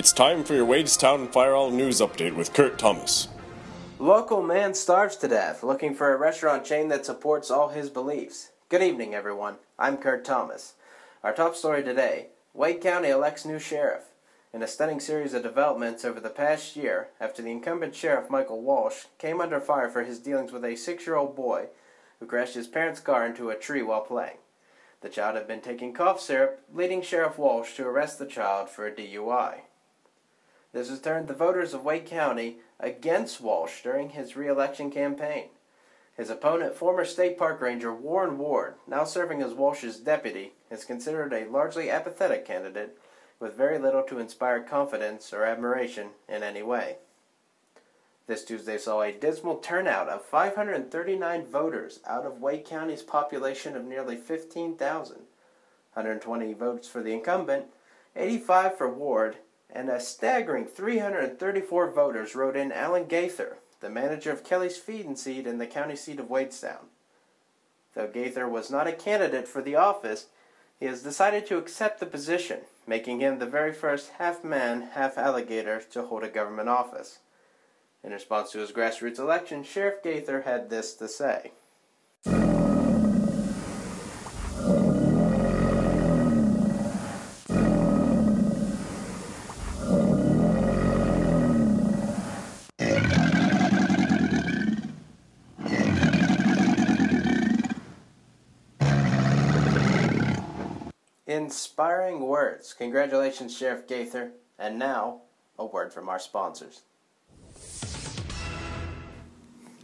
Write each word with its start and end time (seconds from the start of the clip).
It's 0.00 0.14
time 0.14 0.44
for 0.44 0.54
your 0.54 0.66
Wadestown 0.66 1.30
Fire 1.30 1.52
Hall 1.52 1.70
News 1.70 2.00
Update 2.00 2.34
with 2.34 2.54
Kurt 2.54 2.78
Thomas. 2.78 3.28
Local 3.98 4.42
man 4.42 4.72
starves 4.72 5.14
to 5.16 5.28
death 5.28 5.62
looking 5.62 5.94
for 5.94 6.10
a 6.10 6.16
restaurant 6.16 6.64
chain 6.64 6.88
that 6.88 7.04
supports 7.04 7.50
all 7.50 7.68
his 7.68 7.90
beliefs. 7.90 8.48
Good 8.70 8.82
evening, 8.82 9.14
everyone. 9.14 9.56
I'm 9.78 9.98
Kurt 9.98 10.24
Thomas. 10.24 10.72
Our 11.22 11.34
top 11.34 11.54
story 11.54 11.82
today 11.82 12.28
Wade 12.54 12.80
County 12.80 13.10
elects 13.10 13.44
new 13.44 13.58
sheriff. 13.58 14.04
In 14.54 14.62
a 14.62 14.66
stunning 14.66 15.00
series 15.00 15.34
of 15.34 15.42
developments 15.42 16.02
over 16.02 16.18
the 16.18 16.30
past 16.30 16.76
year, 16.76 17.08
after 17.20 17.42
the 17.42 17.50
incumbent 17.50 17.94
sheriff 17.94 18.30
Michael 18.30 18.62
Walsh 18.62 19.04
came 19.18 19.38
under 19.38 19.60
fire 19.60 19.90
for 19.90 20.04
his 20.04 20.18
dealings 20.18 20.50
with 20.50 20.64
a 20.64 20.76
six 20.76 21.06
year 21.06 21.16
old 21.16 21.36
boy 21.36 21.66
who 22.20 22.24
crashed 22.24 22.54
his 22.54 22.68
parents' 22.68 23.00
car 23.00 23.26
into 23.26 23.50
a 23.50 23.54
tree 23.54 23.82
while 23.82 24.00
playing. 24.00 24.38
The 25.02 25.10
child 25.10 25.36
had 25.36 25.46
been 25.46 25.60
taking 25.60 25.92
cough 25.92 26.22
syrup, 26.22 26.62
leading 26.72 27.02
Sheriff 27.02 27.36
Walsh 27.36 27.74
to 27.74 27.86
arrest 27.86 28.18
the 28.18 28.24
child 28.24 28.70
for 28.70 28.86
a 28.86 28.90
DUI. 28.90 29.60
This 30.72 30.88
has 30.88 31.00
turned 31.00 31.26
the 31.26 31.34
voters 31.34 31.74
of 31.74 31.84
Wade 31.84 32.06
County 32.06 32.58
against 32.78 33.40
Walsh 33.40 33.82
during 33.82 34.10
his 34.10 34.36
reelection 34.36 34.90
campaign. 34.90 35.48
His 36.16 36.30
opponent, 36.30 36.74
former 36.74 37.04
state 37.04 37.38
park 37.38 37.60
ranger 37.60 37.92
Warren 37.92 38.38
Ward, 38.38 38.74
now 38.86 39.04
serving 39.04 39.42
as 39.42 39.54
Walsh's 39.54 39.98
deputy, 39.98 40.52
is 40.70 40.84
considered 40.84 41.32
a 41.32 41.50
largely 41.50 41.90
apathetic 41.90 42.44
candidate 42.44 42.98
with 43.40 43.56
very 43.56 43.78
little 43.78 44.02
to 44.02 44.18
inspire 44.18 44.62
confidence 44.62 45.32
or 45.32 45.44
admiration 45.44 46.10
in 46.28 46.42
any 46.42 46.62
way. 46.62 46.98
This 48.26 48.44
Tuesday 48.44 48.78
saw 48.78 49.02
a 49.02 49.12
dismal 49.12 49.56
turnout 49.56 50.08
of 50.08 50.24
539 50.24 51.46
voters 51.46 51.98
out 52.06 52.24
of 52.24 52.40
Wade 52.40 52.64
County's 52.64 53.02
population 53.02 53.74
of 53.74 53.84
nearly 53.84 54.16
15,000. 54.16 55.16
120 55.94 56.52
votes 56.52 56.86
for 56.86 57.02
the 57.02 57.12
incumbent, 57.12 57.64
85 58.14 58.78
for 58.78 58.88
Ward, 58.88 59.38
and 59.72 59.88
a 59.88 60.00
staggering 60.00 60.66
334 60.66 61.90
voters 61.90 62.34
wrote 62.34 62.56
in 62.56 62.72
Alan 62.72 63.06
Gaither, 63.06 63.58
the 63.80 63.90
manager 63.90 64.30
of 64.30 64.44
Kelly's 64.44 64.76
Feed 64.76 65.06
and 65.06 65.18
Seed 65.18 65.46
in 65.46 65.58
the 65.58 65.66
county 65.66 65.96
seat 65.96 66.20
of 66.20 66.28
Wadestown. 66.28 66.86
Though 67.94 68.08
Gaither 68.08 68.48
was 68.48 68.70
not 68.70 68.86
a 68.86 68.92
candidate 68.92 69.48
for 69.48 69.62
the 69.62 69.76
office, 69.76 70.26
he 70.78 70.86
has 70.86 71.02
decided 71.02 71.46
to 71.46 71.58
accept 71.58 72.00
the 72.00 72.06
position, 72.06 72.60
making 72.86 73.20
him 73.20 73.38
the 73.38 73.46
very 73.46 73.72
first 73.72 74.12
half 74.18 74.42
man, 74.42 74.90
half 74.92 75.18
alligator 75.18 75.80
to 75.90 76.02
hold 76.02 76.24
a 76.24 76.28
government 76.28 76.68
office. 76.68 77.18
In 78.02 78.12
response 78.12 78.52
to 78.52 78.58
his 78.58 78.72
grassroots 78.72 79.18
election, 79.18 79.62
Sheriff 79.62 80.02
Gaither 80.02 80.42
had 80.42 80.70
this 80.70 80.94
to 80.94 81.08
say. 81.08 81.52
Inspiring 101.30 102.22
words. 102.22 102.74
Congratulations, 102.76 103.56
Sheriff 103.56 103.86
Gaither. 103.86 104.32
And 104.58 104.80
now, 104.80 105.20
a 105.60 105.64
word 105.64 105.92
from 105.92 106.08
our 106.08 106.18
sponsors. 106.18 106.80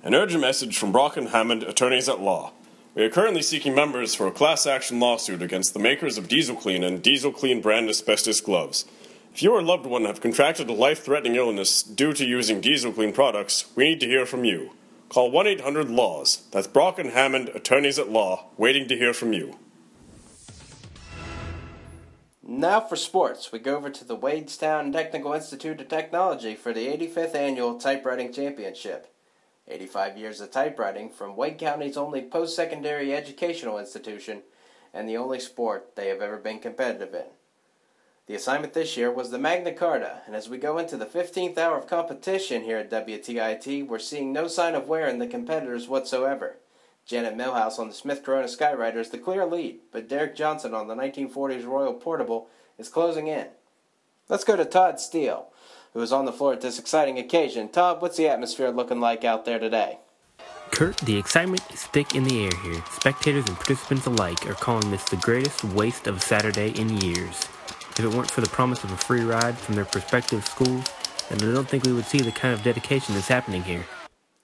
An 0.02 0.12
urgent 0.12 0.40
message 0.40 0.76
from 0.76 0.90
Brock 0.90 1.16
and 1.16 1.28
Hammond, 1.28 1.62
attorneys 1.62 2.08
at 2.08 2.20
law. 2.20 2.50
We 2.96 3.04
are 3.04 3.10
currently 3.10 3.42
seeking 3.42 3.76
members 3.76 4.12
for 4.12 4.26
a 4.26 4.32
class 4.32 4.66
action 4.66 4.98
lawsuit 4.98 5.40
against 5.40 5.72
the 5.72 5.78
makers 5.78 6.18
of 6.18 6.26
Diesel 6.26 6.56
Clean 6.56 6.82
and 6.82 7.00
Diesel 7.00 7.30
Clean 7.30 7.60
brand 7.60 7.88
asbestos 7.88 8.40
gloves. 8.40 8.84
If 9.32 9.40
you 9.40 9.52
or 9.52 9.60
a 9.60 9.62
loved 9.62 9.86
one 9.86 10.04
have 10.04 10.20
contracted 10.20 10.68
a 10.68 10.72
life 10.72 11.04
threatening 11.04 11.36
illness 11.36 11.80
due 11.84 12.12
to 12.14 12.26
using 12.26 12.60
Diesel 12.60 12.92
Clean 12.92 13.12
products, 13.12 13.66
we 13.76 13.84
need 13.84 14.00
to 14.00 14.08
hear 14.08 14.26
from 14.26 14.44
you. 14.44 14.72
Call 15.10 15.30
1 15.30 15.46
800 15.46 15.90
LAWS. 15.90 16.42
That's 16.50 16.66
Brock 16.66 16.98
and 16.98 17.10
Hammond, 17.10 17.50
attorneys 17.50 18.00
at 18.00 18.10
law, 18.10 18.46
waiting 18.56 18.88
to 18.88 18.96
hear 18.96 19.14
from 19.14 19.32
you. 19.32 19.56
Now 22.48 22.78
for 22.78 22.94
sports, 22.94 23.50
we 23.50 23.58
go 23.58 23.76
over 23.76 23.90
to 23.90 24.04
the 24.04 24.16
Wadestown 24.16 24.92
Technical 24.92 25.32
Institute 25.32 25.80
of 25.80 25.88
Technology 25.88 26.54
for 26.54 26.72
the 26.72 26.86
85th 26.86 27.34
Annual 27.34 27.80
Typewriting 27.80 28.32
Championship. 28.32 29.12
85 29.66 30.16
years 30.16 30.40
of 30.40 30.52
typewriting 30.52 31.10
from 31.10 31.34
Wade 31.34 31.58
County's 31.58 31.96
only 31.96 32.22
post 32.22 32.54
secondary 32.54 33.12
educational 33.12 33.80
institution 33.80 34.42
and 34.94 35.08
the 35.08 35.16
only 35.16 35.40
sport 35.40 35.96
they 35.96 36.06
have 36.06 36.22
ever 36.22 36.36
been 36.36 36.60
competitive 36.60 37.12
in. 37.14 37.26
The 38.28 38.36
assignment 38.36 38.74
this 38.74 38.96
year 38.96 39.10
was 39.10 39.32
the 39.32 39.40
Magna 39.40 39.72
Carta, 39.72 40.20
and 40.24 40.36
as 40.36 40.48
we 40.48 40.56
go 40.56 40.78
into 40.78 40.96
the 40.96 41.04
15th 41.04 41.58
hour 41.58 41.76
of 41.76 41.88
competition 41.88 42.62
here 42.62 42.78
at 42.78 42.92
WTIT, 42.92 43.88
we're 43.88 43.98
seeing 43.98 44.32
no 44.32 44.46
sign 44.46 44.76
of 44.76 44.86
wear 44.86 45.08
in 45.08 45.18
the 45.18 45.26
competitors 45.26 45.88
whatsoever. 45.88 46.58
Janet 47.06 47.36
Millhouse 47.36 47.78
on 47.78 47.88
the 47.88 47.94
Smith 47.94 48.22
Corona 48.22 48.48
Skyriter 48.48 48.96
is 48.96 49.10
the 49.10 49.18
clear 49.18 49.46
lead, 49.46 49.78
but 49.92 50.08
Derek 50.08 50.34
Johnson 50.34 50.74
on 50.74 50.88
the 50.88 50.94
1940s 50.94 51.64
Royal 51.64 51.94
Portable 51.94 52.48
is 52.78 52.88
closing 52.88 53.28
in. 53.28 53.46
Let's 54.28 54.44
go 54.44 54.56
to 54.56 54.64
Todd 54.64 54.98
Steele 54.98 55.48
who 55.96 56.02
is 56.02 56.12
on 56.12 56.26
the 56.26 56.32
floor 56.32 56.52
at 56.52 56.60
this 56.60 56.78
exciting 56.78 57.18
occasion. 57.18 57.70
Todd, 57.70 58.02
what's 58.02 58.18
the 58.18 58.28
atmosphere 58.28 58.68
looking 58.68 59.00
like 59.00 59.24
out 59.24 59.46
there 59.46 59.58
today? 59.58 59.96
Kurt, 60.70 60.98
the 60.98 61.16
excitement 61.16 61.62
is 61.72 61.84
thick 61.84 62.14
in 62.14 62.24
the 62.24 62.44
air 62.44 62.50
here. 62.62 62.84
Spectators 62.90 63.46
and 63.46 63.56
participants 63.56 64.04
alike 64.04 64.46
are 64.46 64.52
calling 64.52 64.90
this 64.90 65.04
the 65.04 65.16
greatest 65.16 65.64
waste 65.64 66.06
of 66.06 66.18
a 66.18 66.20
Saturday 66.20 66.78
in 66.78 67.00
years. 67.00 67.48
If 67.96 68.00
it 68.00 68.12
weren't 68.12 68.30
for 68.30 68.42
the 68.42 68.48
promise 68.50 68.84
of 68.84 68.92
a 68.92 68.96
free 68.98 69.22
ride 69.22 69.56
from 69.56 69.74
their 69.74 69.86
prospective 69.86 70.44
schools, 70.44 70.84
then 71.30 71.48
I 71.48 71.54
don't 71.54 71.66
think 71.66 71.84
we 71.84 71.94
would 71.94 72.04
see 72.04 72.18
the 72.18 72.30
kind 72.30 72.52
of 72.52 72.62
dedication 72.62 73.14
that's 73.14 73.28
happening 73.28 73.62
here. 73.62 73.86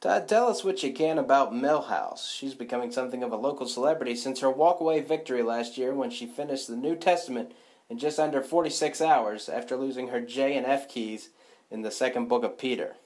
Todd, 0.02 0.26
tell 0.26 0.48
us 0.48 0.64
what 0.64 0.82
you 0.82 0.92
can 0.92 1.16
about 1.16 1.52
Millhouse. 1.52 2.28
She's 2.28 2.54
becoming 2.54 2.90
something 2.90 3.22
of 3.22 3.30
a 3.30 3.36
local 3.36 3.68
celebrity 3.68 4.16
since 4.16 4.40
her 4.40 4.52
walkaway 4.52 5.06
victory 5.06 5.44
last 5.44 5.78
year 5.78 5.94
when 5.94 6.10
she 6.10 6.26
finished 6.26 6.66
the 6.66 6.74
New 6.74 6.96
Testament 6.96 7.52
in 7.88 7.98
just 7.98 8.18
under 8.18 8.42
46 8.42 9.00
hours 9.00 9.48
after 9.48 9.76
losing 9.76 10.08
her 10.08 10.20
J 10.20 10.56
and 10.56 10.66
F 10.66 10.88
keys 10.88 11.28
in 11.70 11.82
the 11.82 11.92
second 11.92 12.28
book 12.28 12.42
of 12.42 12.58
Peter. 12.58 12.96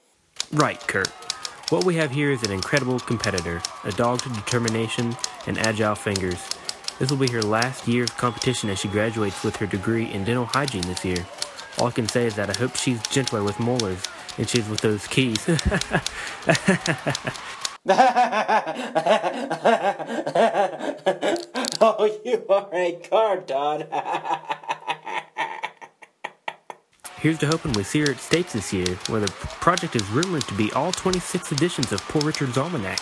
Right, 0.51 0.79
Kurt. 0.87 1.09
What 1.69 1.83
we 1.83 1.97
have 1.97 2.09
here 2.09 2.31
is 2.31 2.41
an 2.41 2.51
incredible 2.51 2.99
competitor, 2.99 3.61
a 3.83 3.91
dog 3.91 4.23
to 4.23 4.29
determination, 4.29 5.15
and 5.45 5.59
agile 5.59 5.93
fingers. 5.93 6.49
This 6.97 7.11
will 7.11 7.19
be 7.19 7.31
her 7.31 7.43
last 7.43 7.87
year 7.87 8.05
of 8.05 8.17
competition 8.17 8.71
as 8.71 8.79
she 8.79 8.87
graduates 8.87 9.43
with 9.43 9.55
her 9.57 9.67
degree 9.67 10.11
in 10.11 10.23
dental 10.23 10.45
hygiene 10.45 10.81
this 10.81 11.05
year. 11.05 11.27
All 11.77 11.89
I 11.89 11.91
can 11.91 12.09
say 12.09 12.25
is 12.25 12.33
that 12.37 12.49
I 12.49 12.57
hope 12.57 12.75
she's 12.75 13.03
gentler 13.09 13.43
with 13.43 13.59
molars 13.59 14.01
than 14.37 14.45
she's 14.45 14.69
with 14.69 14.81
those 14.81 15.05
keys. 15.07 15.45
oh, 21.81 22.19
you 22.23 22.45
are 22.49 22.69
a 22.73 22.93
card, 23.09 23.47
Todd. 23.47 23.87
Here's 27.19 27.39
to 27.39 27.47
hoping 27.47 27.73
we 27.73 27.81
see 27.83 28.01
her 28.01 28.11
at 28.11 28.19
States 28.19 28.53
this 28.53 28.71
year, 28.71 28.85
where 29.07 29.21
the 29.21 29.31
project 29.31 29.95
is 29.95 30.07
rumored 30.09 30.43
to 30.43 30.53
be 30.53 30.71
all 30.73 30.91
26 30.91 31.51
editions 31.51 31.91
of 31.91 31.99
Poor 32.01 32.21
Richard's 32.21 32.59
Almanac. 32.59 32.99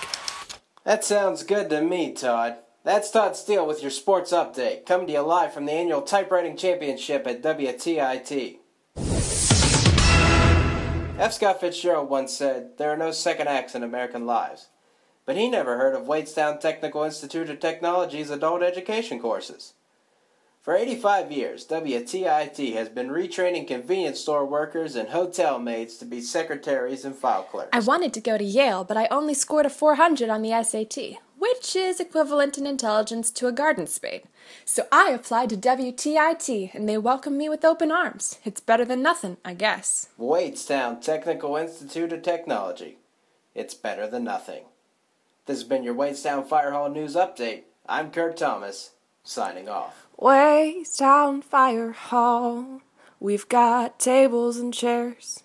That 0.86 1.04
sounds 1.04 1.44
good 1.44 1.70
to 1.70 1.82
me, 1.82 2.14
Todd. 2.14 2.56
That's 2.86 3.12
Todd 3.12 3.36
Steele 3.36 3.68
with 3.68 3.82
your 3.82 3.92
sports 3.92 4.32
update, 4.32 4.86
coming 4.86 5.08
to 5.08 5.14
you 5.14 5.20
live 5.22 5.54
from 5.54 5.66
the 5.66 5.74
annual 5.74 6.02
Typewriting 6.02 6.56
Championship 6.56 7.28
at 7.28 7.42
WTIT. 7.42 8.60
F. 11.26 11.34
Scott 11.34 11.60
Fitzgerald 11.60 12.08
once 12.08 12.32
said, 12.32 12.78
There 12.78 12.92
are 12.92 12.96
no 12.96 13.10
second 13.10 13.48
acts 13.48 13.74
in 13.74 13.82
American 13.82 14.28
lives. 14.28 14.68
But 15.26 15.36
he 15.36 15.50
never 15.50 15.76
heard 15.76 15.96
of 15.96 16.04
Wadestown 16.06 16.60
Technical 16.60 17.02
Institute 17.02 17.50
of 17.50 17.60
Technology's 17.60 18.30
adult 18.30 18.62
education 18.62 19.20
courses. 19.20 19.74
For 20.62 20.76
85 20.76 21.32
years, 21.32 21.66
WTIT 21.66 22.74
has 22.74 22.90
been 22.90 23.10
retraining 23.10 23.68
convenience 23.68 24.20
store 24.20 24.46
workers 24.46 24.96
and 24.96 25.10
hotel 25.10 25.58
maids 25.58 25.98
to 25.98 26.06
be 26.06 26.22
secretaries 26.22 27.04
and 27.04 27.16
file 27.16 27.42
clerks. 27.42 27.70
I 27.74 27.80
wanted 27.80 28.14
to 28.14 28.22
go 28.22 28.38
to 28.38 28.44
Yale, 28.44 28.84
but 28.84 28.96
I 28.96 29.08
only 29.08 29.34
scored 29.34 29.66
a 29.66 29.72
400 29.72 30.30
on 30.30 30.44
the 30.44 30.52
SAT, 30.62 31.18
which 31.50 31.76
is 31.76 32.00
equivalent 32.00 32.58
in 32.58 32.66
intelligence 32.66 33.30
to 33.30 33.48
a 33.48 33.52
garden 33.52 33.86
spade. 33.86 34.24
So 34.64 34.88
I 34.92 35.12
applied 35.12 35.50
to 35.50 35.58
WTIT, 35.58 36.74
and 36.74 36.90
they 36.90 36.98
welcomed 36.98 37.38
me 37.38 37.50
with 37.50 37.64
open 37.64 37.92
arms. 37.92 38.40
It's 38.44 38.62
better 38.62 38.86
than 38.86 39.04
nothing, 39.04 39.38
I 39.46 39.54
guess. 39.54 40.10
Wadestown 40.20 41.02
Technical 41.02 41.56
Institute 41.56 42.14
of 42.14 42.24
Technology. 42.24 42.98
It's 43.54 43.76
better 43.76 44.08
than 44.08 44.24
nothing. 44.24 44.64
This 45.46 45.60
has 45.60 45.64
been 45.64 45.84
your 45.84 45.96
Wadestown 45.96 46.48
Fire 46.48 46.72
Hall 46.72 46.90
News 46.90 47.16
Update. 47.16 47.64
I'm 47.88 48.10
Kurt 48.10 48.38
Thomas, 48.38 48.92
signing 49.24 49.70
off. 49.70 50.08
Wadestown 50.20 51.44
Fire 51.44 51.92
Hall. 51.92 52.82
We've 53.20 53.48
got 53.48 54.00
tables 54.00 54.58
and 54.58 54.74
chairs. 54.74 55.44